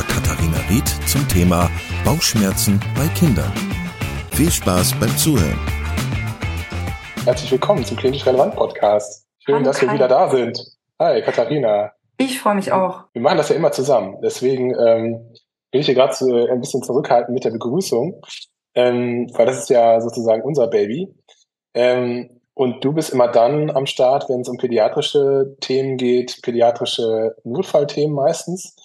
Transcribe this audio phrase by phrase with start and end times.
[0.00, 0.14] Dr.
[0.14, 1.70] Katharina Ried zum Thema
[2.06, 3.52] Bauchschmerzen bei Kindern.
[4.30, 5.58] Viel Spaß beim Zuhören.
[7.26, 9.26] Herzlich willkommen zum Klinisch Relevant Podcast.
[9.40, 10.58] Schön, Hallo, dass wir wieder da sind.
[10.98, 11.92] Hi, Katharina.
[12.16, 13.04] Ich freue mich auch.
[13.12, 14.16] Wir machen das ja immer zusammen.
[14.22, 15.34] Deswegen ähm,
[15.70, 18.22] bin ich hier gerade so ein bisschen zurückhaltend mit der Begrüßung,
[18.74, 21.14] ähm, weil das ist ja sozusagen unser Baby.
[21.74, 27.36] Ähm, und du bist immer dann am Start, wenn es um pädiatrische Themen geht, pädiatrische
[27.44, 28.76] Notfallthemen meistens.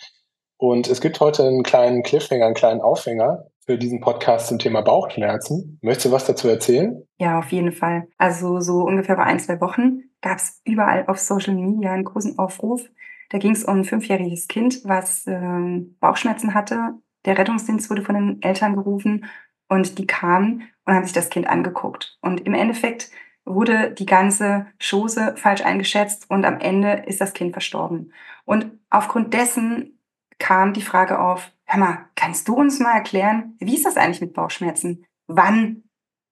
[0.57, 4.81] Und es gibt heute einen kleinen Cliffhanger, einen kleinen Aufhänger für diesen Podcast zum Thema
[4.81, 5.79] Bauchschmerzen.
[5.81, 7.03] Möchtest du was dazu erzählen?
[7.17, 8.07] Ja, auf jeden Fall.
[8.17, 12.37] Also so ungefähr vor ein, zwei Wochen gab es überall auf Social Media einen großen
[12.37, 12.81] Aufruf.
[13.29, 16.93] Da ging es um ein fünfjähriges Kind, was äh, Bauchschmerzen hatte.
[17.25, 19.25] Der Rettungsdienst wurde von den Eltern gerufen
[19.67, 22.17] und die kamen und haben sich das Kind angeguckt.
[22.21, 23.09] Und im Endeffekt
[23.45, 28.13] wurde die ganze Chose falsch eingeschätzt und am Ende ist das Kind verstorben.
[28.45, 29.94] Und aufgrund dessen
[30.39, 34.21] kam die Frage auf, hör mal, kannst du uns mal erklären, wie ist das eigentlich
[34.21, 35.05] mit Bauchschmerzen?
[35.27, 35.83] Wann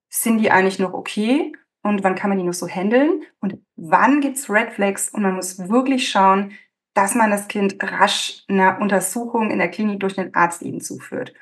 [0.09, 3.23] sind die eigentlich noch okay und wann kann man die noch so handeln?
[3.39, 6.51] Und wann gibt's Red Flags und man muss wirklich schauen,
[6.93, 11.33] dass man das Kind rasch einer Untersuchung in der Klinik durch den Arzt eben zuführt.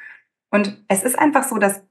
[0.49, 1.83] Und es ist einfach so, dass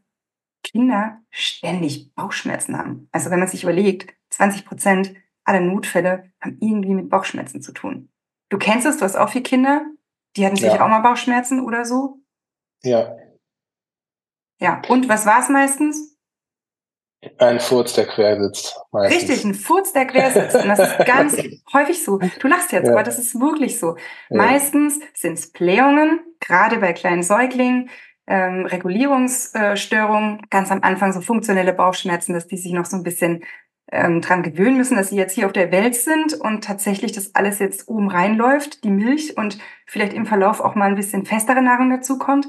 [0.63, 3.09] Kinder ständig Bauchschmerzen haben.
[3.13, 8.11] Also wenn man sich überlegt, 20 Prozent aller Notfälle haben irgendwie mit Bauchschmerzen zu tun.
[8.51, 9.87] Du kennst es, du hast auch vier Kinder.
[10.37, 10.85] Die hatten sicher ja.
[10.85, 12.19] auch mal Bauchschmerzen oder so.
[12.83, 13.17] Ja.
[14.61, 16.19] Ja, und was war es meistens?
[17.39, 18.81] Ein Furz, der quer sitzt.
[18.93, 19.23] Meistens.
[19.23, 20.57] Richtig, ein Furz, der quer sitzt.
[20.57, 21.37] Und das ist ganz
[21.73, 22.19] häufig so.
[22.19, 22.93] Du lachst jetzt, ja.
[22.93, 23.97] aber das ist wirklich so.
[24.31, 24.37] Ja.
[24.37, 27.91] Meistens sind es Blähungen, gerade bei kleinen Säuglingen,
[28.27, 33.45] ähm, Regulierungsstörungen, ganz am Anfang so funktionelle Bauchschmerzen, dass die sich noch so ein bisschen
[33.93, 37.35] ähm, dran gewöhnen müssen, dass sie jetzt hier auf der Welt sind und tatsächlich das
[37.35, 41.63] alles jetzt oben reinläuft, die Milch und vielleicht im Verlauf auch mal ein bisschen festere
[41.63, 42.49] Nahrung dazu kommt.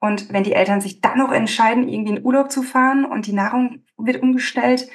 [0.00, 3.32] Und wenn die Eltern sich dann noch entscheiden, irgendwie in Urlaub zu fahren und die
[3.32, 4.88] Nahrung wird umgestellt,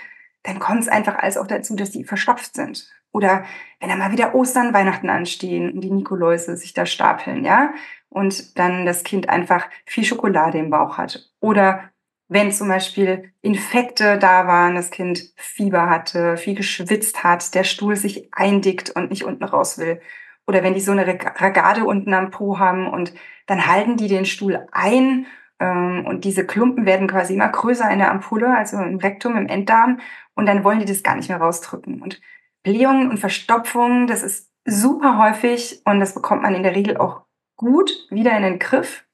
[0.43, 2.87] dann kommt es einfach alles auch dazu, dass die verstopft sind.
[3.11, 3.43] Oder
[3.79, 7.73] wenn dann mal wieder Ostern, Weihnachten anstehen und die Nikoläuse sich da stapeln, ja,
[8.09, 11.31] und dann das Kind einfach viel Schokolade im Bauch hat.
[11.39, 11.89] Oder
[12.29, 17.95] wenn zum Beispiel Infekte da waren, das Kind Fieber hatte, viel geschwitzt hat, der Stuhl
[17.95, 19.99] sich eindickt und nicht unten raus will.
[20.47, 23.13] Oder wenn die so eine Ragade unten am Po haben und
[23.47, 25.25] dann halten die den Stuhl ein
[25.59, 29.47] ähm, und diese Klumpen werden quasi immer größer in der Ampulle, also im Rektum, im
[29.47, 29.99] Enddarm
[30.35, 32.01] und dann wollen die das gar nicht mehr rausdrücken.
[32.01, 32.21] Und
[32.63, 37.23] Blähungen und Verstopfungen, das ist super häufig und das bekommt man in der Regel auch
[37.55, 39.05] gut wieder in den Griff.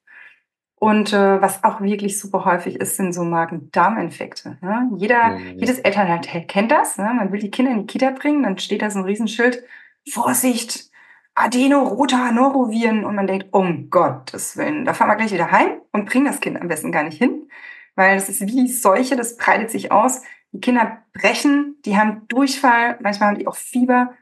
[0.78, 4.58] Und äh, was auch wirklich super häufig ist, sind so Magen-Darm-Infekte.
[4.62, 4.92] Ne?
[4.98, 5.60] Jeder, mhm.
[5.60, 6.98] jedes Elternteil kennt das.
[6.98, 7.12] Ne?
[7.16, 9.64] Man will die Kinder in die Kita bringen, dann steht da so ein Riesenschild,
[10.08, 10.92] Vorsicht,
[11.34, 13.06] Adeno-Rota Noroviren.
[13.06, 16.42] Und man denkt, um Gottes Willen, da fahren wir gleich wieder heim und bringen das
[16.42, 17.50] Kind am besten gar nicht hin.
[17.96, 20.24] Weil das ist wie Seuche, das breitet sich aus.
[20.52, 24.14] Die Kinder brechen, die haben Durchfall, manchmal haben die auch Fieber.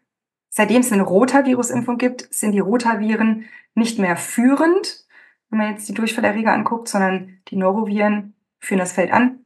[0.50, 5.03] Seitdem es eine Rotavirus-Impfung gibt, sind die Rotaviren nicht mehr führend,
[5.54, 9.46] wenn man jetzt die Durchfallerreger anguckt, sondern die Noroviren führen das Feld an.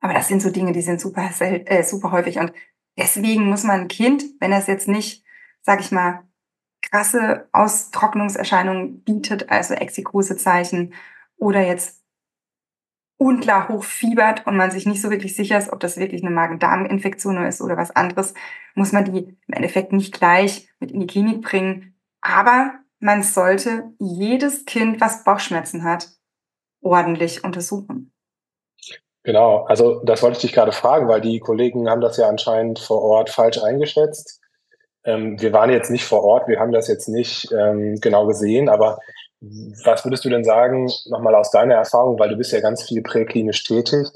[0.00, 2.38] Aber das sind so Dinge, die sind super, äh, super häufig.
[2.38, 2.52] Und
[2.98, 5.24] deswegen muss man ein Kind, wenn es jetzt nicht,
[5.62, 6.24] sag ich mal,
[6.82, 10.92] krasse Austrocknungserscheinungen bietet, also Exikose-Zeichen
[11.38, 12.02] oder jetzt
[13.16, 17.42] unklar hochfiebert und man sich nicht so wirklich sicher ist, ob das wirklich eine Magen-Darm-Infektion
[17.46, 18.34] ist oder was anderes,
[18.74, 21.94] muss man die im Endeffekt nicht gleich mit in die Klinik bringen.
[22.20, 22.74] Aber
[23.04, 26.08] man sollte jedes Kind, was Bauchschmerzen hat,
[26.80, 28.14] ordentlich untersuchen.
[29.24, 32.78] Genau, also das wollte ich dich gerade fragen, weil die Kollegen haben das ja anscheinend
[32.78, 34.40] vor Ort falsch eingeschätzt.
[35.04, 38.70] Ähm, wir waren jetzt nicht vor Ort, wir haben das jetzt nicht ähm, genau gesehen,
[38.70, 38.98] aber
[39.84, 43.02] was würdest du denn sagen, nochmal aus deiner Erfahrung, weil du bist ja ganz viel
[43.02, 44.08] präklinisch tätig,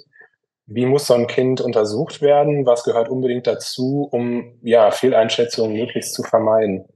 [0.65, 2.65] wie muss so ein Kind untersucht werden?
[2.65, 6.87] Was gehört unbedingt dazu, um ja, Fehleinschätzungen möglichst zu vermeiden?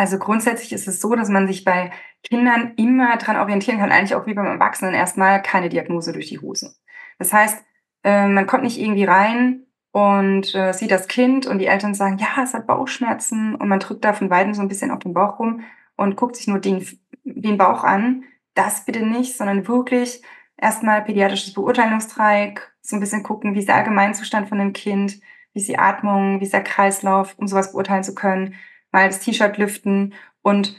[0.00, 1.90] Also grundsätzlich ist es so, dass man sich bei
[2.22, 6.38] Kindern immer daran orientieren kann, eigentlich auch wie beim Erwachsenen erstmal keine Diagnose durch die
[6.38, 6.74] Hose.
[7.18, 7.62] Das heißt,
[8.04, 12.16] äh, man kommt nicht irgendwie rein und äh, sieht das Kind und die Eltern sagen,
[12.16, 15.12] ja, es hat Bauchschmerzen und man drückt da von beiden so ein bisschen auf den
[15.12, 15.64] Bauch rum
[15.96, 16.82] und guckt sich nur den
[17.24, 18.24] den Bauch an.
[18.54, 20.22] Das bitte nicht, sondern wirklich
[20.56, 25.20] erstmal pädiatrisches Beurteilungsdreieck, so ein bisschen gucken, wie ist der Allgemeinzustand von dem Kind,
[25.52, 28.54] wie ist die Atmung, wie ist der Kreislauf, um sowas beurteilen zu können,
[28.92, 30.76] mal das T-Shirt lüften und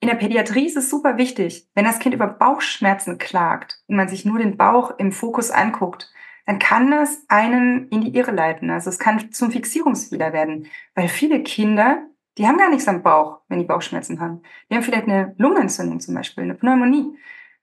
[0.00, 4.08] in der Pädiatrie ist es super wichtig, wenn das Kind über Bauchschmerzen klagt und man
[4.08, 6.10] sich nur den Bauch im Fokus anguckt,
[6.46, 8.70] dann kann das einen in die Irre leiten.
[8.70, 12.02] Also es kann zum Fixierungsfehler werden, weil viele Kinder,
[12.38, 14.42] die haben gar nichts am Bauch, wenn die Bauchschmerzen haben.
[14.70, 17.16] Die haben vielleicht eine Lungenentzündung zum Beispiel, eine Pneumonie,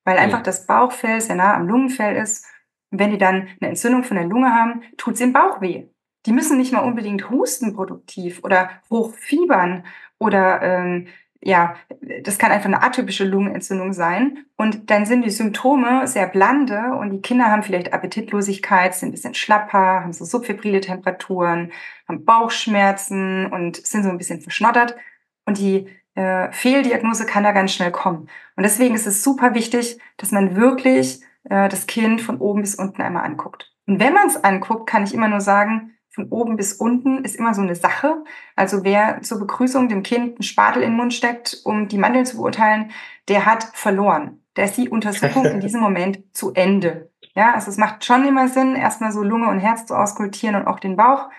[0.03, 2.45] weil einfach das Bauchfell sehr nah am Lungenfell ist.
[2.91, 5.89] Und wenn die dann eine Entzündung von der Lunge haben, tut es im Bauch weh.
[6.27, 9.85] Die müssen nicht mal unbedingt husten produktiv oder hochfiebern
[10.19, 11.07] oder ähm,
[11.41, 11.75] ja,
[12.23, 14.45] das kann einfach eine atypische Lungenentzündung sein.
[14.57, 19.11] Und dann sind die Symptome sehr blande und die Kinder haben vielleicht Appetitlosigkeit, sind ein
[19.13, 21.71] bisschen schlapper, haben so subfebrile Temperaturen,
[22.07, 24.97] haben Bauchschmerzen und sind so ein bisschen verschnottert.
[25.45, 28.27] Und die äh, Fehldiagnose kann da ganz schnell kommen.
[28.57, 32.75] Und deswegen ist es super wichtig, dass man wirklich äh, das Kind von oben bis
[32.75, 33.71] unten einmal anguckt.
[33.85, 37.35] Und wenn man es anguckt, kann ich immer nur sagen, von oben bis unten ist
[37.35, 38.23] immer so eine Sache.
[38.55, 42.25] Also wer zur Begrüßung dem Kind einen Spatel in den Mund steckt, um die Mandeln
[42.25, 42.89] zu beurteilen,
[43.27, 44.41] der hat verloren.
[44.55, 47.11] Da ist die Untersuchung in diesem Moment zu Ende.
[47.35, 50.65] Ja, also es macht schon immer Sinn, erstmal so Lunge und Herz zu auskultieren und
[50.65, 51.29] auch den Bauch.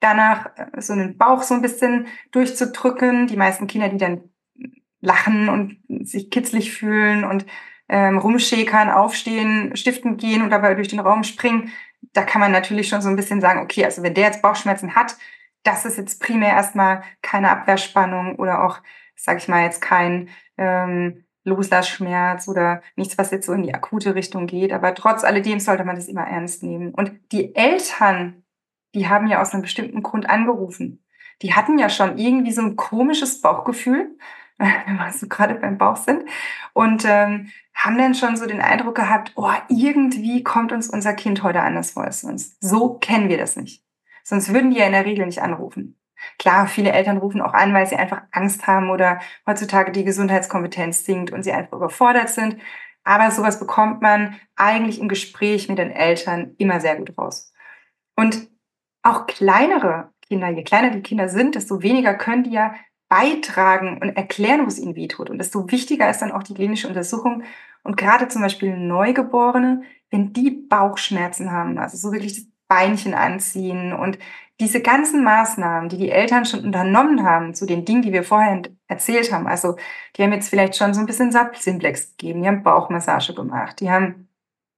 [0.00, 3.26] Danach äh, so einen Bauch so ein bisschen durchzudrücken.
[3.26, 4.20] Die meisten Kinder, die dann
[5.00, 7.46] lachen und sich kitzlig fühlen und
[7.88, 11.72] ähm, rumschäkern, aufstehen, stiften gehen und dabei durch den Raum springen,
[12.12, 14.94] da kann man natürlich schon so ein bisschen sagen, okay, also wenn der jetzt Bauchschmerzen
[14.94, 15.16] hat,
[15.62, 18.78] das ist jetzt primär erstmal keine Abwehrspannung oder auch,
[19.14, 24.14] sage ich mal, jetzt kein ähm, Loslassschmerz oder nichts, was jetzt so in die akute
[24.14, 24.72] Richtung geht.
[24.72, 26.94] Aber trotz alledem sollte man das immer ernst nehmen.
[26.94, 28.42] Und die Eltern,
[28.94, 31.04] die haben ja aus einem bestimmten Grund angerufen.
[31.42, 34.16] Die hatten ja schon irgendwie so ein komisches Bauchgefühl,
[34.86, 36.24] wenn wir so gerade beim Bauch sind.
[36.74, 41.42] Und ähm, haben dann schon so den Eindruck gehabt, oh, irgendwie kommt uns unser Kind
[41.42, 42.62] heute anders vor als sonst.
[42.62, 43.82] So kennen wir das nicht.
[44.22, 45.98] Sonst würden die ja in der Regel nicht anrufen.
[46.38, 51.06] Klar, viele Eltern rufen auch an, weil sie einfach Angst haben oder heutzutage die Gesundheitskompetenz
[51.06, 52.58] sinkt und sie einfach überfordert sind.
[53.02, 57.54] Aber sowas bekommt man eigentlich im Gespräch mit den Eltern immer sehr gut raus.
[58.14, 58.50] Und
[59.02, 62.74] auch kleinere Kinder, je kleiner die Kinder sind, desto weniger können die ja
[63.10, 65.28] beitragen und erklären, wo es ihnen wehtut.
[65.28, 67.42] Und desto wichtiger ist dann auch die klinische Untersuchung
[67.82, 73.92] und gerade zum Beispiel Neugeborene, wenn die Bauchschmerzen haben, also so wirklich das Beinchen anziehen
[73.92, 74.18] und
[74.60, 78.62] diese ganzen Maßnahmen, die die Eltern schon unternommen haben zu den Dingen, die wir vorher
[78.86, 79.76] erzählt haben, also
[80.16, 83.90] die haben jetzt vielleicht schon so ein bisschen Simplex gegeben, die haben Bauchmassage gemacht, die
[83.90, 84.28] haben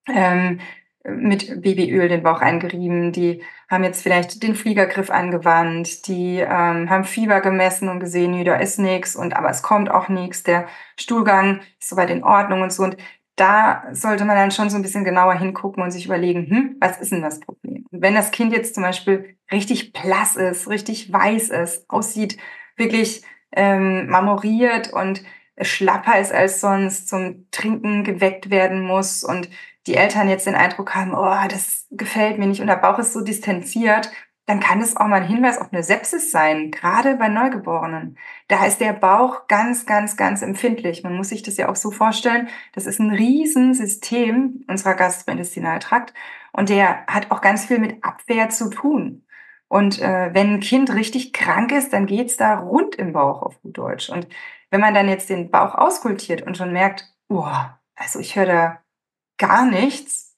[0.09, 0.61] ähm,
[1.05, 7.05] mit Babyöl den Bauch eingerieben, die haben jetzt vielleicht den Fliegergriff angewandt, die ähm, haben
[7.05, 10.69] Fieber gemessen und gesehen, nee, da ist nichts und aber es kommt auch nichts, der
[10.97, 12.85] Stuhlgang ist soweit in Ordnung und so.
[12.85, 12.97] Und
[13.37, 16.99] da sollte man dann schon so ein bisschen genauer hingucken und sich überlegen, hm, was
[16.99, 17.87] ist denn das Problem?
[17.91, 22.37] Und wenn das Kind jetzt zum Beispiel richtig blass ist, richtig weiß ist, aussieht,
[22.77, 23.23] wirklich
[23.53, 25.23] ähm, marmoriert und
[25.61, 29.49] schlapper ist als sonst, zum Trinken geweckt werden muss und
[29.87, 33.13] die Eltern jetzt den Eindruck haben, oh, das gefällt mir nicht und der Bauch ist
[33.13, 34.11] so distanziert,
[34.47, 38.19] dann kann es auch mal ein Hinweis auf eine Sepsis sein, gerade bei Neugeborenen.
[38.49, 41.05] Da ist der Bauch ganz, ganz, ganz empfindlich.
[41.05, 46.13] Man muss sich das ja auch so vorstellen, das ist ein Riesensystem unserer Gastrointestinaltrakt
[46.53, 49.25] und der hat auch ganz viel mit Abwehr zu tun.
[49.69, 53.63] Und äh, wenn ein Kind richtig krank ist, dann geht's da rund im Bauch auf
[53.63, 54.11] gut Deutsch.
[54.11, 54.29] Und
[54.71, 57.49] wenn man dann jetzt den Bauch auskultiert und schon merkt, oh,
[57.95, 58.82] also ich höre da
[59.43, 60.37] gar nichts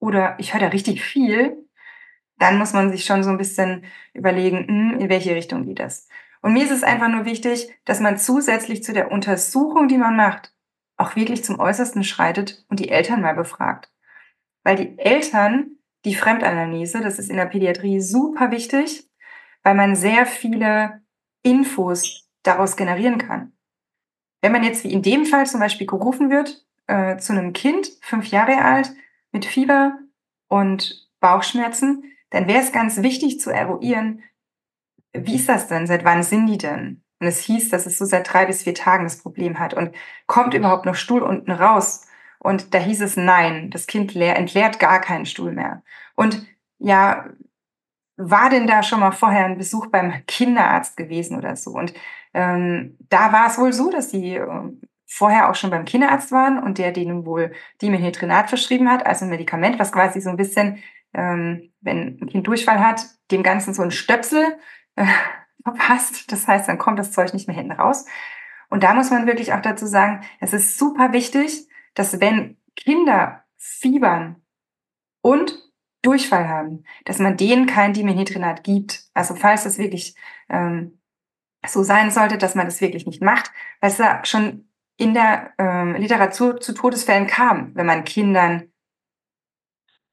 [0.00, 1.68] oder ich höre da richtig viel,
[2.38, 3.84] dann muss man sich schon so ein bisschen
[4.14, 6.08] überlegen, hm, in welche Richtung geht das.
[6.40, 10.16] Und mir ist es einfach nur wichtig, dass man zusätzlich zu der Untersuchung, die man
[10.16, 10.54] macht,
[10.96, 13.90] auch wirklich zum Äußersten schreitet und die Eltern mal befragt.
[14.64, 19.06] Weil die Eltern, die Fremdanamnese, das ist in der Pädiatrie super wichtig,
[19.62, 21.02] weil man sehr viele
[21.42, 23.52] Infos daraus generieren kann.
[24.40, 27.88] Wenn man jetzt wie in dem Fall zum Beispiel gerufen wird äh, zu einem Kind,
[28.00, 28.92] fünf Jahre alt,
[29.32, 29.98] mit Fieber
[30.48, 34.22] und Bauchschmerzen, dann wäre es ganz wichtig zu eruieren,
[35.12, 35.86] wie ist das denn?
[35.86, 37.02] Seit wann sind die denn?
[37.20, 39.74] Und es hieß, dass es so seit drei bis vier Tagen das Problem hat.
[39.74, 39.94] Und
[40.26, 42.06] kommt überhaupt noch Stuhl unten raus?
[42.38, 45.82] Und da hieß es nein, das Kind leer, entleert gar keinen Stuhl mehr.
[46.14, 46.46] Und
[46.78, 47.30] ja,
[48.16, 51.72] war denn da schon mal vorher ein Besuch beim Kinderarzt gewesen oder so?
[51.72, 51.94] Und
[52.34, 54.70] ähm, da war es wohl so, dass die äh,
[55.16, 59.30] vorher auch schon beim Kinderarzt waren und der denen wohl Dimenhydrinat verschrieben hat, also ein
[59.30, 60.82] Medikament, was quasi so ein bisschen,
[61.14, 64.58] ähm, wenn ein Kind Durchfall hat, dem Ganzen so ein Stöpsel
[64.94, 65.06] äh,
[65.62, 66.30] verpasst.
[66.30, 68.04] Das heißt, dann kommt das Zeug nicht mehr hinten raus.
[68.68, 73.42] Und da muss man wirklich auch dazu sagen, es ist super wichtig, dass wenn Kinder
[73.56, 74.42] fiebern
[75.22, 75.58] und
[76.02, 79.04] Durchfall haben, dass man denen kein Dimenhydrinat gibt.
[79.14, 80.14] Also falls das wirklich
[80.50, 81.00] ähm,
[81.66, 84.65] so sein sollte, dass man das wirklich nicht macht, weil es da schon
[84.96, 88.72] in der ähm, Literatur zu Todesfällen kam, wenn man Kindern,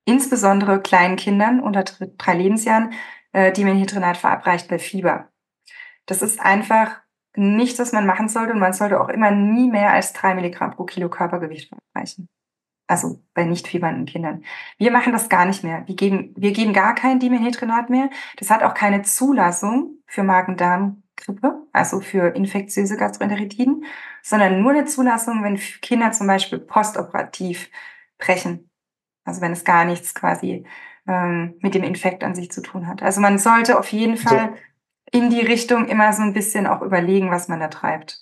[0.05, 2.93] insbesondere kleinen Kindern unter drei Lebensjahren,
[3.31, 5.29] äh, Dimenhydrinat verabreicht bei Fieber.
[6.05, 7.01] Das ist einfach
[7.35, 10.71] nichts, was man machen sollte und man sollte auch immer nie mehr als drei Milligramm
[10.71, 12.27] pro Kilo Körpergewicht verabreichen.
[12.85, 14.43] Also bei nicht fiebernden Kindern.
[14.77, 15.83] Wir machen das gar nicht mehr.
[15.87, 18.09] Wir geben, wir geben gar kein Dimenhydrinat mehr.
[18.37, 23.85] Das hat auch keine Zulassung für Magen-Darm-Grippe, also für infektiöse Gastroenteritiden,
[24.23, 27.69] sondern nur eine Zulassung, wenn Kinder zum Beispiel postoperativ
[28.17, 28.69] brechen.
[29.25, 30.65] Also wenn es gar nichts quasi
[31.07, 33.03] ähm, mit dem Infekt an sich zu tun hat.
[33.03, 34.53] Also man sollte auf jeden Fall
[35.11, 35.19] so.
[35.19, 38.19] in die Richtung immer so ein bisschen auch überlegen, was man da treibt.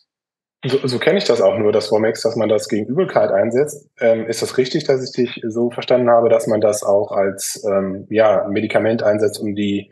[0.63, 3.89] So, so kenne ich das auch nur, das Womex, dass man das gegen Übelkeit einsetzt.
[3.99, 7.63] Ähm, ist das richtig, dass ich dich so verstanden habe, dass man das auch als
[7.67, 9.91] ähm, ja, Medikament einsetzt, um die,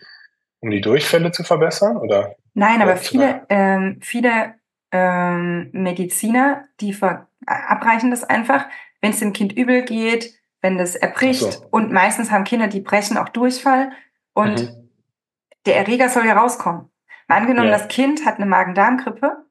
[0.59, 1.97] um die Durchfälle zu verbessern?
[1.97, 2.35] Oder?
[2.53, 4.53] Nein, aber viele, ähm, viele
[4.91, 8.65] ähm, Mediziner, die verabreichen das einfach,
[9.01, 11.41] wenn es dem Kind übel geht, wenn das erbricht.
[11.41, 11.67] So.
[11.71, 13.91] Und meistens haben Kinder, die brechen, auch Durchfall.
[14.33, 14.89] Und mhm.
[15.65, 16.89] der Erreger soll ja rauskommen.
[17.27, 17.77] Mal angenommen, ja.
[17.77, 19.45] das Kind hat eine Magen-Darm-Grippe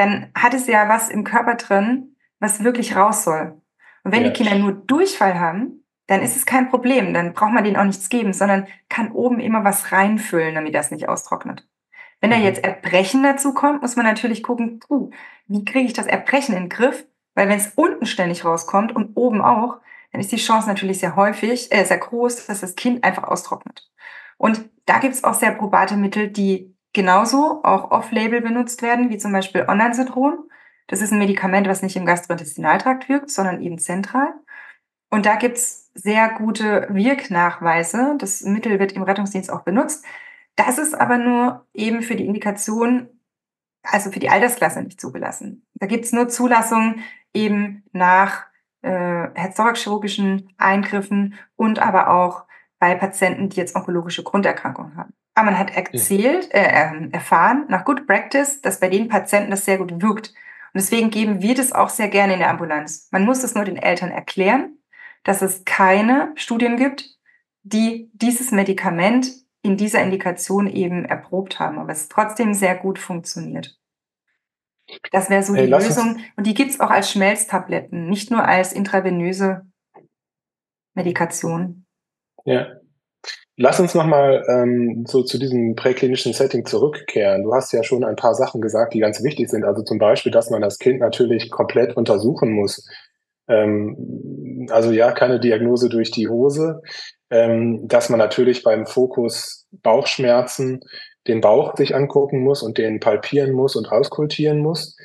[0.00, 3.60] dann hat es ja was im Körper drin, was wirklich raus soll.
[4.02, 4.30] Und wenn ja.
[4.30, 7.12] die Kinder nur Durchfall haben, dann ist es kein Problem.
[7.12, 10.90] Dann braucht man denen auch nichts geben, sondern kann oben immer was reinfüllen, damit das
[10.90, 11.66] nicht austrocknet.
[12.20, 12.44] Wenn da mhm.
[12.44, 15.10] jetzt Erbrechen dazu kommt, muss man natürlich gucken, uh,
[15.46, 17.06] wie kriege ich das Erbrechen in den Griff?
[17.34, 19.78] Weil wenn es unten ständig rauskommt und oben auch,
[20.12, 23.88] dann ist die Chance natürlich sehr häufig, äh, sehr groß, dass das Kind einfach austrocknet.
[24.36, 29.18] Und da gibt es auch sehr probate Mittel, die genauso auch off-label benutzt werden, wie
[29.18, 30.50] zum Beispiel Online-Citron.
[30.88, 34.34] Das ist ein Medikament, was nicht im Gastrointestinaltrakt wirkt, sondern eben zentral.
[35.08, 38.16] Und da gibt's sehr gute Wirknachweise.
[38.18, 40.04] Das Mittel wird im Rettungsdienst auch benutzt.
[40.66, 43.08] Das ist aber nur eben für die Indikation,
[43.82, 45.66] also für die Altersklasse nicht zugelassen.
[45.74, 47.02] Da gibt's nur Zulassungen
[47.32, 48.44] eben nach
[48.82, 52.44] äh, herz-chirurgischen Eingriffen und aber auch
[52.78, 55.14] bei Patienten, die jetzt onkologische Grunderkrankungen haben.
[55.34, 59.64] Aber man hat erzählt, äh, ähm, erfahren nach Good Practice, dass bei den Patienten das
[59.64, 60.28] sehr gut wirkt.
[60.28, 63.08] Und deswegen geben wir das auch sehr gerne in der Ambulanz.
[63.12, 64.76] Man muss es nur den Eltern erklären,
[65.24, 67.16] dass es keine Studien gibt,
[67.62, 73.78] die dieses Medikament in dieser Indikation eben erprobt haben, aber es trotzdem sehr gut funktioniert.
[75.12, 76.18] Das wäre so hey, die Lösung.
[76.36, 79.62] Und die gibt's auch als Schmelztabletten, nicht nur als intravenöse
[80.94, 81.84] Medikation.
[82.44, 82.66] Ja.
[83.56, 87.42] Lass uns nochmal ähm, so zu diesem präklinischen Setting zurückkehren.
[87.42, 89.64] Du hast ja schon ein paar Sachen gesagt, die ganz wichtig sind.
[89.64, 92.88] Also zum Beispiel, dass man das Kind natürlich komplett untersuchen muss.
[93.48, 96.80] Ähm, also ja, keine Diagnose durch die Hose.
[97.30, 100.80] Ähm, dass man natürlich beim Fokus Bauchschmerzen
[101.28, 104.96] den Bauch sich angucken muss und den palpieren muss und auskultieren muss.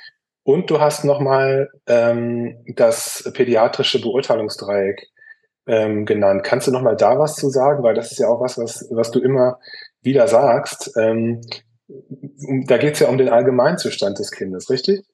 [0.44, 5.08] Und du hast nochmal ähm, das pädiatrische Beurteilungsdreieck
[5.68, 6.44] ähm, genannt.
[6.44, 7.84] Kannst du noch mal da was zu sagen?
[7.84, 9.60] Weil das ist ja auch was, was, was du immer
[10.02, 10.92] wieder sagst.
[10.98, 11.42] Ähm,
[12.68, 15.06] da geht es ja um den Allgemeinzustand des Kindes, richtig?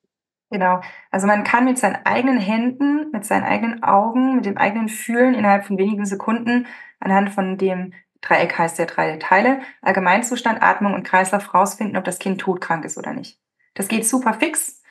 [0.50, 0.82] Genau.
[1.12, 5.34] Also man kann mit seinen eigenen Händen, mit seinen eigenen Augen, mit dem eigenen Fühlen
[5.34, 6.68] innerhalb von wenigen Sekunden
[7.01, 12.20] anhand von dem Dreieck heißt ja drei Teile, Allgemeinzustand, Atmung und Kreislauf rausfinden, ob das
[12.20, 13.39] Kind todkrank ist oder nicht.
[13.74, 14.81] Das geht super fix.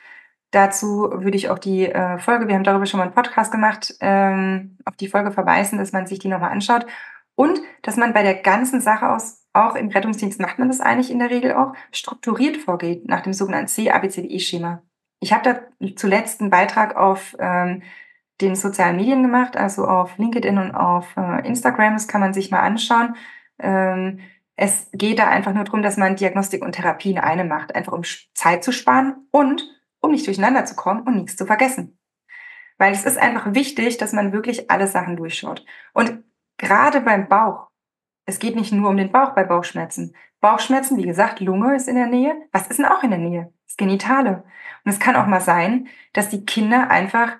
[0.51, 3.95] Dazu würde ich auch die äh, Folge, wir haben darüber schon mal einen Podcast gemacht,
[4.01, 6.85] ähm, auf die Folge verweisen, dass man sich die nochmal anschaut.
[7.35, 11.09] Und dass man bei der ganzen Sache aus, auch im Rettungsdienst macht man das eigentlich
[11.09, 14.83] in der Regel auch, strukturiert vorgeht, nach dem sogenannten C-ABCDE-Schema.
[15.21, 15.43] Ich habe
[15.79, 17.81] da zuletzt einen Beitrag auf ähm,
[18.41, 21.93] den sozialen Medien gemacht, also auf LinkedIn und auf äh, Instagram.
[21.93, 23.15] Das kann man sich mal anschauen.
[23.59, 24.19] Ähm,
[24.55, 27.93] es geht da einfach nur darum, dass man Diagnostik und Therapie in einem macht, einfach
[27.93, 29.63] um Zeit zu sparen und
[30.01, 31.97] um nicht durcheinander zu kommen und nichts zu vergessen.
[32.77, 35.65] Weil es ist einfach wichtig, dass man wirklich alle Sachen durchschaut.
[35.93, 36.23] Und
[36.57, 37.69] gerade beim Bauch,
[38.25, 40.15] es geht nicht nur um den Bauch bei Bauchschmerzen.
[40.41, 42.35] Bauchschmerzen, wie gesagt, Lunge ist in der Nähe.
[42.51, 43.53] Was ist denn auch in der Nähe?
[43.67, 44.43] Das Genitale.
[44.83, 47.37] Und es kann auch mal sein, dass die Kinder einfach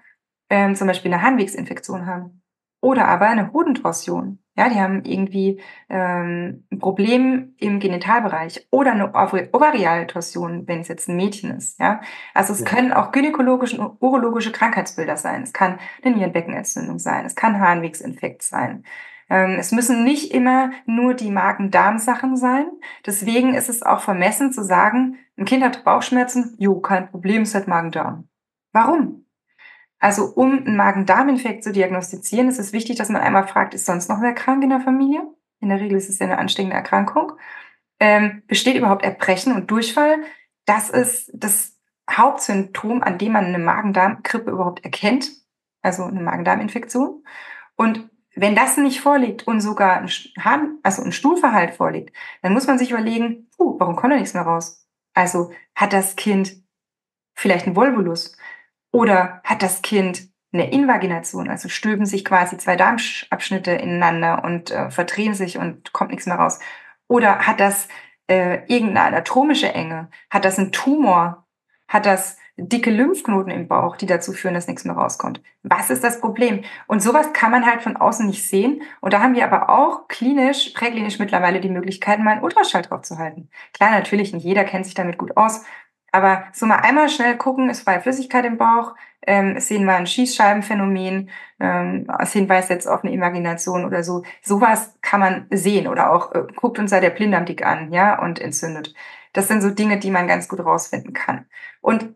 [0.51, 2.43] ähm, zum Beispiel eine Harnwegsinfektion haben.
[2.81, 4.39] Oder aber eine Hodentorsion.
[4.57, 11.07] Ja, die haben irgendwie ähm, ein Problem im Genitalbereich oder eine Ovarialtorsion, wenn es jetzt
[11.07, 11.79] ein Mädchen ist.
[11.79, 12.01] Ja,
[12.33, 12.65] also es ja.
[12.65, 15.43] können auch gynäkologische und urologische Krankheitsbilder sein.
[15.43, 17.25] Es kann eine Nierenbeckenentzündung sein.
[17.25, 18.83] Es kann Harnwegsinfekt sein.
[19.29, 22.65] Ähm, es müssen nicht immer nur die Magen-Darm-Sachen sein.
[23.05, 27.55] Deswegen ist es auch vermessen zu sagen, Ein Kind hat Bauchschmerzen, jo, kein Problem, es
[27.55, 28.27] hat Magen-Darm.
[28.73, 29.25] Warum?
[30.01, 34.09] Also um einen Magen-Darm-Infekt zu diagnostizieren, ist es wichtig, dass man einmal fragt, ist sonst
[34.09, 35.21] noch wer krank in der Familie?
[35.59, 37.33] In der Regel ist es ja eine ansteckende Erkrankung.
[37.99, 40.23] Ähm, besteht überhaupt Erbrechen und Durchfall?
[40.65, 41.77] Das ist das
[42.09, 45.29] Hauptsymptom, an dem man eine Magen-Darm-Grippe überhaupt erkennt,
[45.83, 47.23] also eine Magen-Darm-Infektion.
[47.75, 52.79] Und wenn das nicht vorliegt und sogar ein, also ein Stuhlverhalt vorliegt, dann muss man
[52.79, 54.87] sich überlegen, uh, warum kommt da nichts mehr raus?
[55.13, 56.55] Also hat das Kind
[57.35, 58.35] vielleicht einen Volvulus
[58.91, 64.91] oder hat das Kind eine Invagination, also stülpen sich quasi zwei Darmabschnitte ineinander und äh,
[64.91, 66.59] verdrehen sich und kommt nichts mehr raus.
[67.07, 67.87] Oder hat das
[68.27, 70.09] äh, irgendeine anatomische Enge?
[70.29, 71.45] Hat das einen Tumor?
[71.87, 75.41] Hat das dicke Lymphknoten im Bauch, die dazu führen, dass nichts mehr rauskommt.
[75.63, 76.63] Was ist das Problem?
[76.87, 78.81] Und sowas kann man halt von außen nicht sehen.
[78.99, 83.01] Und da haben wir aber auch klinisch, präklinisch mittlerweile die Möglichkeit, mal einen Ultraschall drauf
[83.01, 83.49] zu halten.
[83.73, 85.63] Klar, natürlich, nicht jeder kennt sich damit gut aus.
[86.11, 90.07] Aber so mal einmal schnell gucken, ist freie Flüssigkeit im Bauch, ähm, sehen wir ein
[90.07, 94.23] Schießscheibenphänomen, ähm, als Hinweis jetzt auf eine Imagination oder so.
[94.41, 98.21] Sowas kann man sehen oder auch äh, guckt uns da der Blinddarm dick an, ja,
[98.21, 98.93] und entzündet.
[99.33, 101.45] Das sind so Dinge, die man ganz gut rausfinden kann.
[101.81, 102.15] Und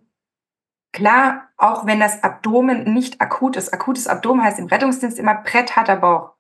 [0.96, 3.74] Klar, auch wenn das Abdomen nicht akut ist.
[3.74, 6.36] Akutes Abdomen heißt im Rettungsdienst immer brettharter Bauch.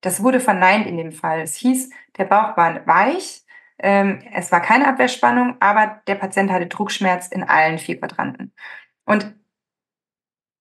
[0.00, 1.40] Das wurde verneint in dem Fall.
[1.40, 3.41] Es hieß, der Bauch war weich,
[3.78, 8.54] es war keine Abwehrspannung, aber der Patient hatte Druckschmerz in allen vier Quadranten.
[9.04, 9.34] Und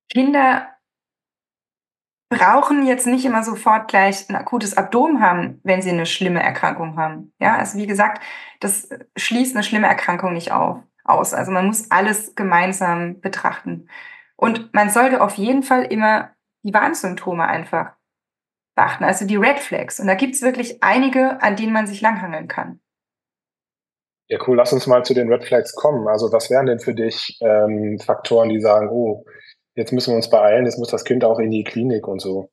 [0.10, 0.68] Kinder
[2.30, 6.98] brauchen jetzt nicht immer sofort gleich ein akutes Abdomen haben, wenn sie eine schlimme Erkrankung
[6.98, 7.34] haben.
[7.40, 8.24] Ja, also wie gesagt,
[8.62, 11.34] das schließt eine schlimme Erkrankung nicht auf aus.
[11.34, 13.90] Also man muss alles gemeinsam betrachten.
[14.36, 16.32] Und man sollte auf jeden Fall immer
[16.64, 17.94] die Warnsymptome einfach
[18.76, 20.00] beachten, also die Red Flags.
[20.00, 22.80] Und da gibt es wirklich einige, an denen man sich langhangeln kann.
[24.32, 24.56] Ja, cool.
[24.56, 26.08] Lass uns mal zu den Red Flags kommen.
[26.08, 29.26] Also was wären denn für dich ähm, Faktoren, die sagen, oh,
[29.76, 32.50] jetzt müssen wir uns beeilen, jetzt muss das Kind auch in die Klinik und so?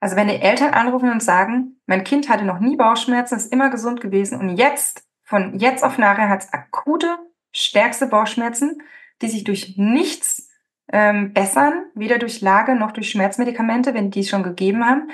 [0.00, 3.68] Also wenn die Eltern anrufen und sagen, mein Kind hatte noch nie Bauchschmerzen, ist immer
[3.68, 7.18] gesund gewesen und jetzt, von jetzt auf nachher hat es akute
[7.52, 8.80] stärkste Bauchschmerzen,
[9.20, 10.48] die sich durch nichts
[10.90, 15.10] ähm, bessern, weder durch Lage noch durch Schmerzmedikamente, wenn die es schon gegeben haben.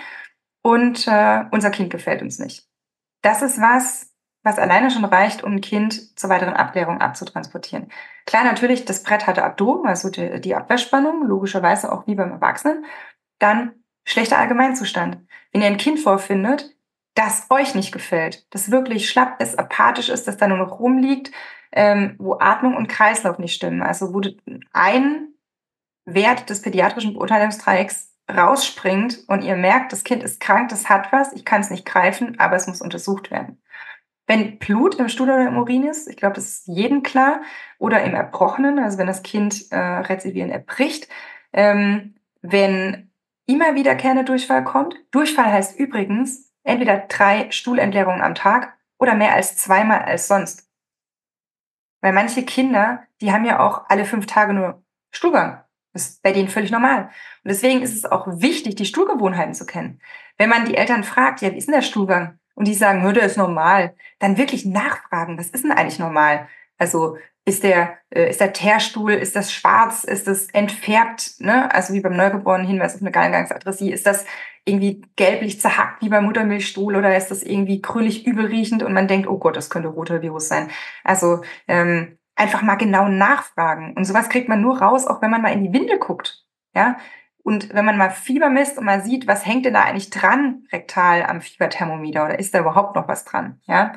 [0.63, 2.69] Und äh, unser Kind gefällt uns nicht.
[3.23, 4.10] Das ist was,
[4.43, 7.91] was alleine schon reicht, um ein Kind zur weiteren Abklärung abzutransportieren.
[8.27, 12.85] Klar, natürlich, das Brett hatte Abdomen, also die, die Abwehrspannung, logischerweise auch wie beim Erwachsenen.
[13.39, 13.73] Dann
[14.05, 15.19] schlechter Allgemeinzustand.
[15.53, 16.75] Wenn ihr ein Kind vorfindet,
[17.15, 21.33] das euch nicht gefällt, das wirklich schlapp ist, apathisch ist, das da nur noch rumliegt,
[21.73, 23.83] ähm, wo Atmung und Kreislauf nicht stimmen.
[23.83, 24.23] Also wo
[24.73, 25.29] ein
[26.05, 31.33] Wert des pädiatrischen Beurteilungsdreiecks rausspringt und ihr merkt, das Kind ist krank, das hat was,
[31.33, 33.61] ich kann es nicht greifen, aber es muss untersucht werden.
[34.31, 37.43] Wenn Blut im Stuhl oder im Urin ist, ich glaube, das ist jedem klar,
[37.81, 41.09] oder im Erbrochenen, also wenn das Kind äh, rezivieren erbricht,
[41.53, 43.11] ähm, wenn
[43.47, 44.95] immer wiederkehrende Durchfall kommt.
[45.11, 50.71] Durchfall heißt übrigens entweder drei Stuhlentleerungen am Tag oder mehr als zweimal als sonst.
[52.01, 55.65] Weil manche Kinder, die haben ja auch alle fünf Tage nur Stuhlgang.
[55.93, 57.07] Das ist bei denen völlig normal.
[57.43, 60.01] Und deswegen ist es auch wichtig, die Stuhlgewohnheiten zu kennen.
[60.39, 62.40] Wenn man die Eltern fragt, ja, wie ist denn der Stuhlgang?
[62.55, 63.95] Und die sagen, hör, der ist normal.
[64.19, 66.49] Dann wirklich nachfragen, was ist denn eigentlich normal?
[66.79, 71.73] Also ist der, äh, ist der Teerstuhl, ist das schwarz, ist das entfärbt, ne?
[71.75, 74.27] also wie beim Neugeborenen Hinweis auf eine Gallengangsatresie, ist das
[74.65, 79.27] irgendwie gelblich zerhackt wie beim Muttermilchstuhl oder ist das irgendwie krüllig übelriechend und man denkt,
[79.27, 80.71] oh Gott, das könnte roter Virus sein.
[81.03, 83.95] Also ähm, einfach mal genau nachfragen.
[83.97, 86.45] Und sowas kriegt man nur raus, auch wenn man mal in die Windel guckt.
[86.75, 86.99] Ja,
[87.43, 90.67] und wenn man mal Fieber misst und mal sieht, was hängt denn da eigentlich dran
[90.73, 93.61] rektal am Fieberthermometer oder ist da überhaupt noch was dran?
[93.67, 93.93] Ja,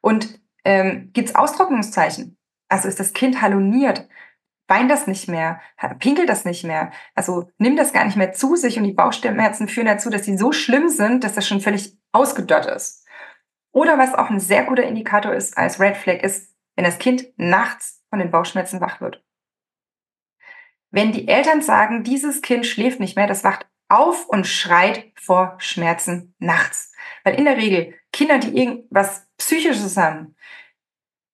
[0.00, 2.36] und ähm, gibt es Austrocknungszeichen?
[2.68, 4.08] Also ist das Kind haloniert?
[4.66, 5.60] Weint das nicht mehr?
[5.98, 6.90] Pinkelt das nicht mehr?
[7.14, 10.36] Also nimmt das gar nicht mehr zu sich und die Bauchschmerzen führen dazu, dass sie
[10.36, 13.06] so schlimm sind, dass das schon völlig ausgedörrt ist.
[13.72, 17.26] Oder was auch ein sehr guter Indikator ist als Red Flag ist, wenn das Kind
[17.36, 19.24] nachts von den Bauchschmerzen wach wird.
[20.90, 25.54] Wenn die Eltern sagen, dieses Kind schläft nicht mehr, das wacht auf und schreit vor
[25.58, 26.92] Schmerzen nachts.
[27.24, 30.34] Weil in der Regel Kinder, die irgendwas Psychisches haben,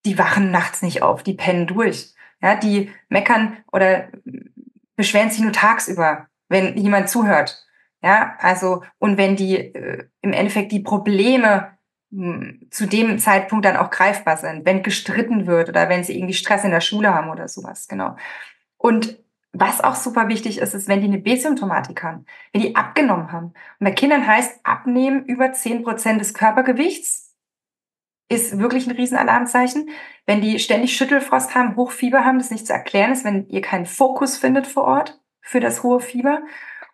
[0.05, 2.13] die wachen nachts nicht auf, die pennen durch.
[2.41, 4.09] Ja, die meckern oder
[4.95, 7.65] beschweren sich nur tagsüber, wenn jemand zuhört.
[8.03, 11.75] Ja, also, und wenn die äh, im Endeffekt die Probleme
[12.11, 16.35] hm, zu dem Zeitpunkt dann auch greifbar sind, wenn gestritten wird oder wenn sie irgendwie
[16.35, 18.15] Stress in der Schule haben oder sowas, genau.
[18.77, 19.17] Und
[19.59, 23.47] was auch super wichtig ist, ist, wenn die eine B-Symptomatik haben, wenn die abgenommen haben.
[23.79, 27.25] Und bei Kindern heißt abnehmen über zehn Prozent des Körpergewichts
[28.27, 29.89] ist wirklich ein Riesenalarmzeichen.
[30.25, 33.85] Wenn die ständig Schüttelfrost haben, Hochfieber haben, das nicht zu erklären ist, wenn ihr keinen
[33.85, 36.41] Fokus findet vor Ort für das hohe Fieber.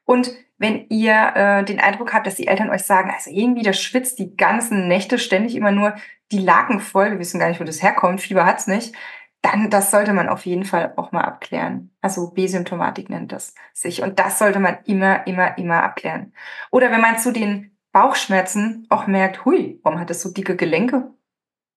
[0.03, 3.81] Und wenn ihr äh, den Eindruck habt, dass die Eltern euch sagen, also irgendwie, das
[3.81, 5.95] schwitzt die ganzen Nächte ständig immer nur
[6.31, 8.93] die Laken voll, wir wissen gar nicht, wo das herkommt, Fieber hat's nicht,
[9.41, 11.91] dann das sollte man auf jeden Fall auch mal abklären.
[12.01, 14.03] Also B-Symptomatik nennt das sich.
[14.03, 16.33] Und das sollte man immer, immer, immer abklären.
[16.69, 21.11] Oder wenn man zu den Bauchschmerzen auch merkt, hui, warum hat das so dicke Gelenke?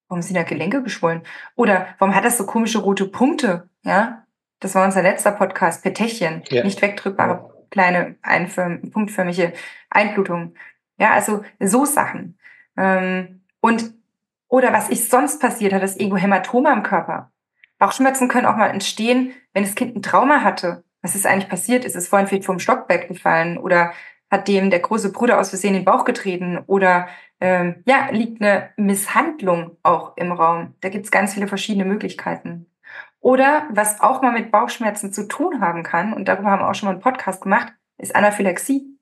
[0.08, 1.22] Warum sind da Gelenke geschwollen?
[1.56, 3.68] Oder warum hat das so komische rote Punkte?
[3.82, 4.26] Ja,
[4.60, 6.62] das war unser letzter Podcast, Petechien, ja.
[6.62, 9.52] nicht wegdrückbare kleine einförm punktförmige
[9.90, 10.56] Einblutungen.
[10.98, 12.38] Ja, also so Sachen.
[12.76, 13.92] Ähm, und
[14.48, 17.32] oder was ist sonst passiert, hat das irgendwo Hämatome am Körper?
[17.84, 20.84] Bauchschmerzen können auch mal entstehen, wenn das Kind ein Trauma hatte.
[21.02, 21.84] Was ist eigentlich passiert?
[21.84, 23.92] Ist es vorhin vielleicht vom Stockbett gefallen oder
[24.30, 27.08] hat dem der große Bruder aus Versehen den Bauch getreten oder
[27.42, 30.72] ähm, ja, liegt eine Misshandlung auch im Raum.
[30.80, 32.64] Da gibt es ganz viele verschiedene Möglichkeiten.
[33.20, 36.74] Oder was auch mal mit Bauchschmerzen zu tun haben kann, und darüber haben wir auch
[36.74, 38.98] schon mal einen Podcast gemacht, ist Anaphylaxie.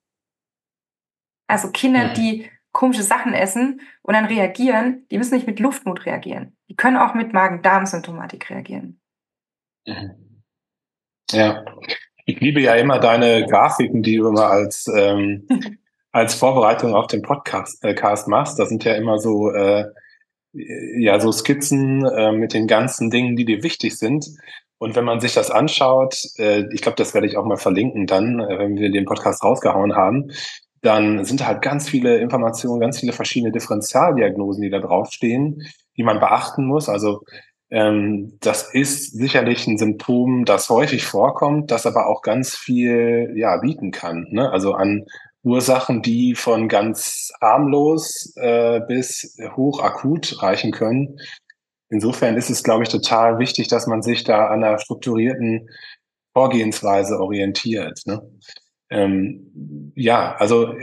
[1.46, 2.14] Also Kinder, mhm.
[2.14, 6.56] die komische Sachen essen und dann reagieren, die müssen nicht mit Luftmut reagieren.
[6.68, 9.00] Die können auch mit Magen-Darm-Symptomatik reagieren.
[9.86, 10.42] Mhm.
[11.30, 11.64] Ja,
[12.24, 15.46] ich liebe ja immer deine Grafiken, die du immer als, ähm,
[16.12, 18.58] als Vorbereitung auf den Podcast äh, Cast machst.
[18.58, 19.86] Das sind ja immer so, äh,
[20.52, 24.26] ja, so Skizzen äh, mit den ganzen Dingen, die dir wichtig sind.
[24.78, 28.06] Und wenn man sich das anschaut, äh, ich glaube, das werde ich auch mal verlinken
[28.06, 30.30] dann, äh, wenn wir den Podcast rausgehauen haben,
[30.82, 35.62] dann sind halt ganz viele Informationen, ganz viele verschiedene Differentialdiagnosen, die da draufstehen,
[35.96, 36.88] die man beachten muss.
[36.88, 37.22] Also
[37.70, 43.56] ähm, das ist sicherlich ein Symptom, das häufig vorkommt, das aber auch ganz viel ja,
[43.58, 44.26] bieten kann.
[44.30, 44.50] Ne?
[44.50, 45.06] Also an
[45.44, 51.18] Ursachen, die von ganz harmlos äh, bis hochakut reichen können.
[51.88, 55.68] Insofern ist es, glaube ich, total wichtig, dass man sich da an einer strukturierten
[56.32, 58.00] Vorgehensweise orientiert.
[58.06, 58.22] Ne?
[58.92, 60.74] Ähm, ja, also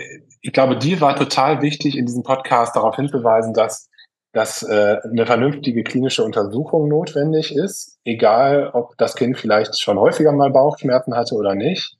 [0.41, 3.89] ich glaube, dir war total wichtig, in diesem Podcast darauf hinzuweisen, dass,
[4.31, 10.31] dass äh, eine vernünftige klinische Untersuchung notwendig ist, egal ob das Kind vielleicht schon häufiger
[10.31, 11.97] mal Bauchschmerzen hatte oder nicht.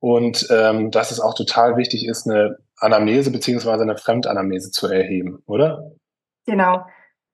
[0.00, 5.42] Und ähm, dass es auch total wichtig ist, eine Anamnese beziehungsweise eine Fremdanamnese zu erheben,
[5.46, 5.92] oder?
[6.46, 6.84] Genau.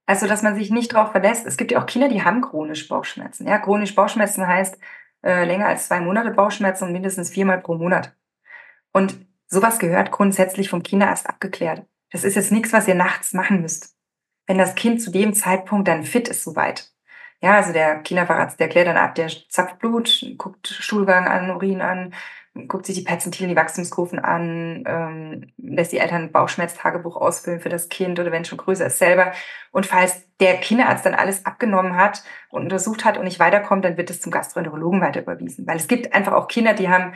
[0.07, 1.47] Also, dass man sich nicht darauf verlässt.
[1.47, 3.47] Es gibt ja auch Kinder, die haben chronisch Bauchschmerzen.
[3.47, 4.79] Ja, chronisch Bauchschmerzen heißt,
[5.23, 8.15] äh, länger als zwei Monate Bauchschmerzen und mindestens viermal pro Monat.
[8.93, 11.87] Und sowas gehört grundsätzlich vom Kinderarzt abgeklärt.
[12.11, 13.97] Das ist jetzt nichts, was ihr nachts machen müsst.
[14.47, 16.91] Wenn das Kind zu dem Zeitpunkt dann fit ist, soweit.
[17.41, 21.81] Ja, also der Kinderfacharzt, der klärt dann ab, der zapft Blut, guckt Stuhlgang an, Urin
[21.81, 22.15] an,
[22.69, 27.71] guckt sich die Perzentilen, die Wachstumskurven an, ähm, lässt die Eltern ein Bauchschmerztagebuch ausfüllen für
[27.71, 29.33] das Kind oder wenn es schon größer ist selber.
[29.71, 33.97] Und falls der Kinderarzt dann alles abgenommen hat und untersucht hat und nicht weiterkommt, dann
[33.97, 35.67] wird es zum Gastroenterologen weiter überwiesen.
[35.67, 37.15] Weil es gibt einfach auch Kinder, die haben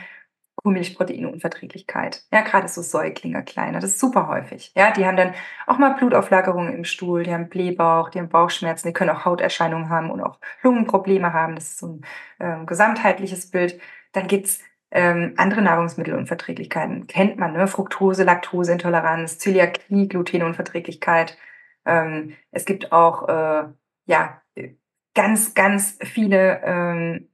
[0.63, 2.23] Kuhmilchproteinunverträglichkeit.
[2.31, 3.79] Ja, gerade so Säuglinge, kleine.
[3.79, 4.71] Das ist super häufig.
[4.75, 5.35] Ja, die haben dann
[5.67, 9.89] auch mal Blutauflagerungen im Stuhl, die haben Blähbauch, die haben Bauchschmerzen, die können auch Hauterscheinungen
[9.89, 11.55] haben und auch Lungenprobleme haben.
[11.55, 12.01] Das ist so
[12.39, 13.79] ein äh, gesamtheitliches Bild.
[14.13, 17.67] Dann gibt's ähm, andere Nahrungsmittelunverträglichkeiten kennt man, ne?
[17.67, 21.37] Fructose, Laktoseintoleranz, Zöliakie, Glutenunverträglichkeit.
[21.85, 23.65] Ähm, es gibt auch äh,
[24.05, 24.41] ja
[25.13, 27.29] ganz, ganz viele ähm,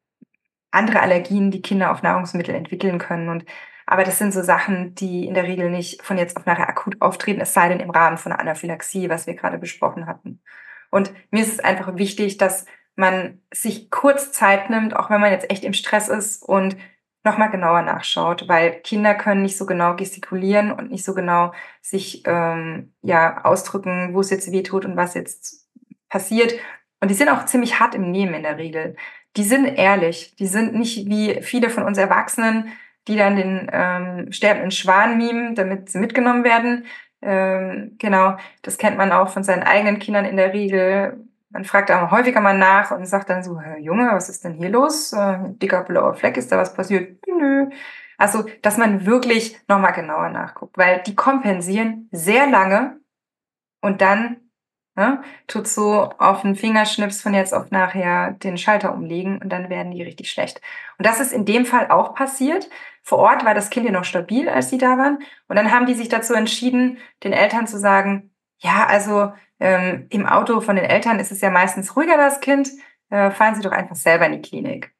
[0.71, 3.29] andere Allergien, die Kinder auf Nahrungsmittel entwickeln können.
[3.29, 3.45] Und
[3.85, 7.01] aber das sind so Sachen, die in der Regel nicht von jetzt auf nachher akut
[7.01, 10.41] auftreten, es sei denn im Rahmen von Anaphylaxie, was wir gerade besprochen hatten.
[10.89, 15.31] Und mir ist es einfach wichtig, dass man sich kurz Zeit nimmt, auch wenn man
[15.31, 16.77] jetzt echt im Stress ist und
[17.23, 22.23] nochmal genauer nachschaut, weil Kinder können nicht so genau gestikulieren und nicht so genau sich
[22.25, 25.67] ähm, ja ausdrücken, wo es jetzt weh tut und was jetzt
[26.09, 26.53] passiert.
[27.01, 28.95] Und die sind auch ziemlich hart im Nehmen in der Regel.
[29.35, 32.71] Die sind ehrlich, die sind nicht wie viele von uns Erwachsenen,
[33.07, 36.85] die dann den ähm, sterbenden Schwan mimen, damit sie mitgenommen werden.
[37.21, 41.91] Ähm, genau, das kennt man auch von seinen eigenen Kindern in der Regel man fragt
[41.91, 45.13] auch häufiger mal nach und sagt dann so, Herr Junge, was ist denn hier los?
[45.13, 47.25] Äh, dicker blauer Fleck, ist da was passiert?
[47.27, 47.69] Nö.
[48.17, 52.99] Also, dass man wirklich nochmal genauer nachguckt, weil die kompensieren sehr lange
[53.81, 54.37] und dann
[54.95, 59.69] ne, tut so auf den Fingerschnips von jetzt auf nachher den Schalter umlegen und dann
[59.69, 60.61] werden die richtig schlecht.
[60.97, 62.69] Und das ist in dem Fall auch passiert.
[63.03, 65.19] Vor Ort war das Kind ja noch stabil, als sie da waren.
[65.47, 68.32] Und dann haben die sich dazu entschieden, den Eltern zu sagen,
[68.63, 72.69] ja, also ähm, Im Auto von den Eltern ist es ja meistens ruhiger, das Kind.
[73.09, 74.93] Äh, fahren Sie doch einfach selber in die Klinik.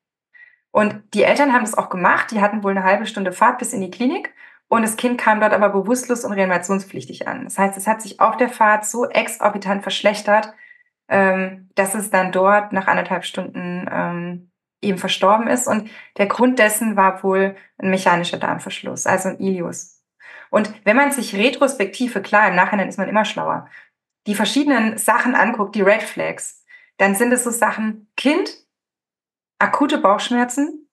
[0.72, 2.32] Und die Eltern haben das auch gemacht.
[2.32, 4.34] Die hatten wohl eine halbe Stunde Fahrt bis in die Klinik.
[4.70, 7.44] Und das Kind kam dort aber bewusstlos und reanimationspflichtig an.
[7.44, 10.54] Das heißt, es hat sich auf der Fahrt so exorbitant verschlechtert,
[11.10, 15.68] ähm, dass es dann dort nach anderthalb Stunden ähm, eben verstorben ist.
[15.68, 20.03] Und der Grund dessen war wohl ein mechanischer Darmverschluss, also ein Ilius.
[20.54, 23.68] Und wenn man sich retrospektive, klar, im Nachhinein ist man immer schlauer,
[24.28, 26.64] die verschiedenen Sachen anguckt, die Red Flags,
[26.98, 28.64] dann sind es so Sachen Kind,
[29.58, 30.88] akute Bauchschmerzen,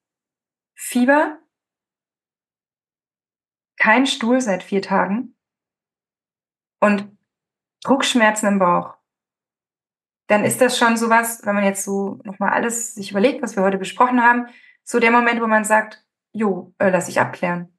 [0.75, 1.39] Fieber,
[3.77, 5.37] kein Stuhl seit vier Tagen
[6.81, 7.15] und
[7.83, 8.97] Druckschmerzen im Bauch,
[10.29, 13.63] dann ist das schon sowas, wenn man jetzt so nochmal alles sich überlegt, was wir
[13.63, 14.47] heute besprochen haben,
[14.85, 17.77] so der Moment, wo man sagt, jo, äh, lass ich abklären.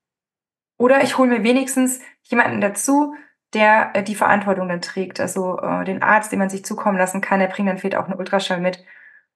[0.82, 3.14] Oder ich hole mir wenigstens jemanden dazu,
[3.54, 5.20] der äh, die Verantwortung dann trägt.
[5.20, 8.06] Also äh, den Arzt, den man sich zukommen lassen kann, der bringt dann vielleicht auch
[8.06, 8.84] einen Ultraschall mit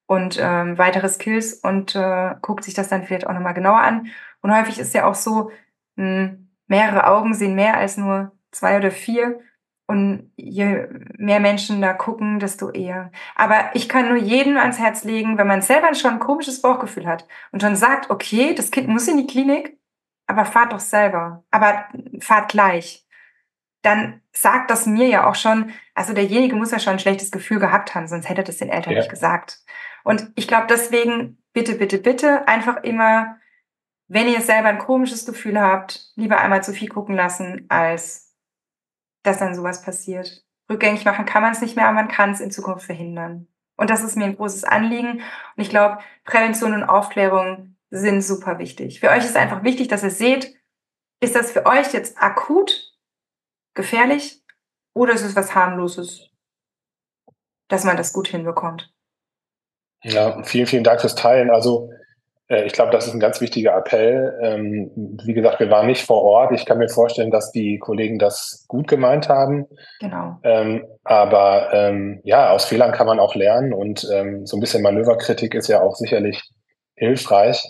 [0.07, 4.07] und ähm, weitere Skills und äh, guckt sich das dann vielleicht auch nochmal genauer an.
[4.41, 5.51] Und häufig ist ja auch so,
[5.97, 9.39] mh, hm, mehrere Augen sehen mehr als nur zwei oder vier.
[9.85, 10.87] Und je
[11.19, 13.11] mehr Menschen da gucken, desto eher.
[13.35, 17.05] Aber ich kann nur jedem ans Herz legen, wenn man selber schon ein komisches Bauchgefühl
[17.05, 19.77] hat und schon sagt, okay, das Kind muss in die Klinik,
[20.27, 21.43] aber fahrt doch selber.
[21.51, 21.85] Aber
[22.19, 23.05] fahrt gleich.
[23.81, 27.59] Dann sagt das mir ja auch schon, also derjenige muss ja schon ein schlechtes Gefühl
[27.59, 28.99] gehabt haben, sonst hätte das den Eltern ja.
[28.99, 29.59] nicht gesagt.
[30.03, 33.37] Und ich glaube deswegen, bitte, bitte, bitte, einfach immer
[34.07, 38.35] wenn ihr selber ein komisches Gefühl habt, lieber einmal zu viel gucken lassen, als
[39.23, 40.43] dass dann sowas passiert.
[40.69, 43.47] Rückgängig machen kann man es nicht mehr, aber man kann es in Zukunft verhindern.
[43.77, 45.21] Und das ist mir ein großes Anliegen.
[45.21, 45.23] Und
[45.57, 48.99] ich glaube, Prävention und Aufklärung sind super wichtig.
[48.99, 50.53] Für euch ist einfach wichtig, dass ihr seht,
[51.21, 52.93] ist das für euch jetzt akut
[53.73, 54.41] gefährlich
[54.93, 56.29] oder ist es was harmloses,
[57.69, 58.91] dass man das gut hinbekommt?
[60.03, 61.49] Ja, vielen, vielen Dank fürs Teilen.
[61.49, 61.89] Also
[62.47, 64.37] äh, ich glaube, das ist ein ganz wichtiger Appell.
[64.41, 66.51] Ähm, wie gesagt, wir waren nicht vor Ort.
[66.51, 69.67] Ich kann mir vorstellen, dass die Kollegen das gut gemeint haben.
[69.99, 70.37] Genau.
[70.43, 75.55] Ähm, aber ähm, ja, aus Fehlern kann man auch lernen und so ein bisschen Manöverkritik
[75.55, 76.51] ist ja auch sicherlich
[76.95, 77.63] hilfreich.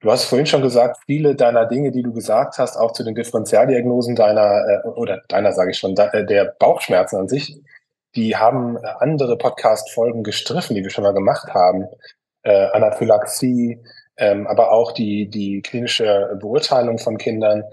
[0.00, 3.14] Du hast vorhin schon gesagt, viele deiner Dinge, die du gesagt hast, auch zu den
[3.14, 7.60] Differentialdiagnosen deiner äh, oder deiner sage ich schon, äh, der Bauchschmerzen an sich,
[8.16, 11.86] die haben andere Podcast-Folgen gestriffen, die wir schon mal gemacht haben.
[12.42, 13.78] Äh, Anaphylaxie,
[14.16, 17.64] ähm, aber auch die, die klinische Beurteilung von Kindern.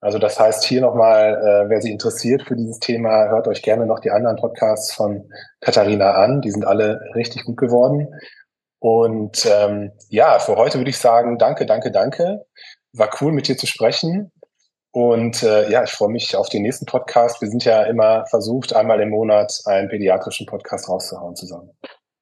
[0.00, 3.86] Also das heißt hier nochmal, äh, wer sich interessiert für dieses Thema, hört euch gerne
[3.86, 6.42] noch die anderen Podcasts von Katharina an.
[6.42, 8.08] Die sind alle richtig gut geworden.
[8.82, 12.44] Und ähm, ja, für heute würde ich sagen, danke, danke, danke.
[12.92, 14.32] War cool, mit dir zu sprechen.
[14.90, 17.40] Und äh, ja, ich freue mich auf den nächsten Podcast.
[17.40, 21.70] Wir sind ja immer versucht, einmal im Monat einen pädiatrischen Podcast rauszuhauen zusammen.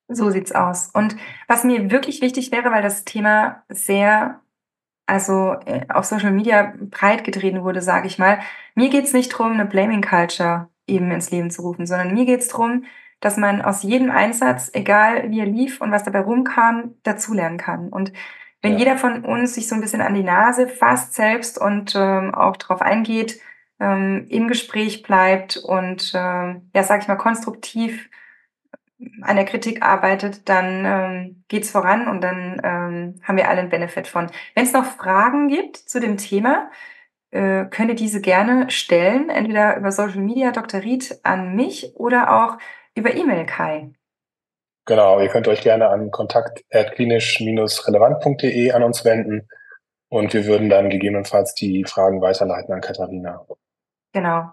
[0.08, 0.90] So sieht's aus.
[0.92, 1.16] Und
[1.48, 4.40] was mir wirklich wichtig wäre, weil das Thema sehr,
[5.06, 8.40] also äh, auf Social Media breit getreten wurde, sage ich mal,
[8.74, 12.48] mir geht's nicht drum, eine Blaming Culture eben ins Leben zu rufen, sondern mir geht's
[12.48, 12.84] drum,
[13.20, 17.88] dass man aus jedem Einsatz, egal wie er lief und was dabei rumkam, dazulernen kann.
[17.88, 18.12] Und
[18.62, 18.78] wenn ja.
[18.78, 22.56] jeder von uns sich so ein bisschen an die Nase fasst selbst und ähm, auch
[22.56, 23.40] darauf eingeht,
[23.78, 28.10] ähm, im Gespräch bleibt und, ähm, ja, sag ich mal, konstruktiv
[29.22, 33.70] an der Kritik arbeitet, dann ähm, geht's voran und dann ähm, haben wir alle einen
[33.70, 34.26] Benefit von.
[34.54, 36.70] Wenn es noch Fragen gibt zu dem Thema,
[37.30, 40.82] äh, könnt ihr diese gerne stellen, entweder über Social Media Dr.
[40.82, 42.58] Ried an mich oder auch
[42.94, 43.92] über E-Mail Kai.
[44.86, 49.48] Genau, ihr könnt euch gerne an kontakt klinisch-relevant.de an uns wenden
[50.08, 53.46] und wir würden dann gegebenenfalls die Fragen weiterleiten an Katharina.
[54.12, 54.50] Genau.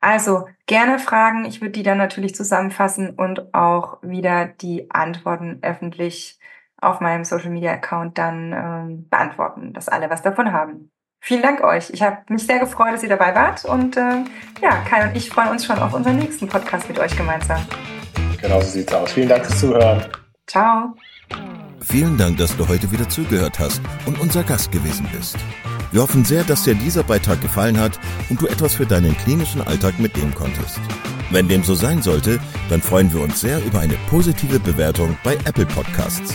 [0.00, 1.44] Also gerne Fragen.
[1.44, 6.38] Ich würde die dann natürlich zusammenfassen und auch wieder die Antworten öffentlich
[6.80, 10.92] auf meinem Social Media Account dann ähm, beantworten, dass alle was davon haben.
[11.20, 11.90] Vielen Dank euch.
[11.90, 14.24] Ich habe mich sehr gefreut, dass ihr dabei wart und äh,
[14.62, 17.60] ja, Kai und ich freuen uns schon auf unseren nächsten Podcast mit euch gemeinsam.
[18.40, 19.12] Genau so sieht's aus.
[19.12, 20.04] Vielen Dank fürs Zuhören.
[20.46, 20.94] Ciao.
[21.80, 25.36] Vielen Dank, dass du heute wieder zugehört hast und unser Gast gewesen bist.
[25.90, 29.62] Wir hoffen sehr, dass dir dieser Beitrag gefallen hat und du etwas für deinen klinischen
[29.62, 30.80] Alltag mitnehmen konntest.
[31.30, 35.34] Wenn dem so sein sollte, dann freuen wir uns sehr über eine positive Bewertung bei
[35.44, 36.34] Apple Podcasts.